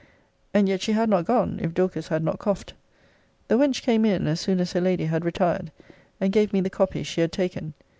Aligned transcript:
And 0.51 0.67
yet 0.67 0.81
she 0.81 0.93
had 0.93 1.11
not 1.11 1.25
gone, 1.25 1.59
if 1.61 1.75
Dorcas 1.75 2.07
had 2.07 2.23
not 2.23 2.39
coughed. 2.39 2.73
The 3.49 3.55
wench 3.55 3.83
came 3.83 4.03
in, 4.03 4.25
as 4.25 4.39
soon 4.39 4.59
as 4.59 4.73
her 4.73 4.81
lady 4.81 5.05
had 5.05 5.23
retired, 5.23 5.71
and 6.19 6.33
gave 6.33 6.53
me 6.53 6.59
the 6.59 6.71
copy 6.71 7.03
she 7.03 7.21
had 7.21 7.31
taken. 7.31 7.75